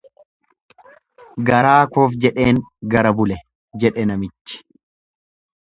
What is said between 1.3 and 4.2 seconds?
Garaa koof jedheen gara bule jedhe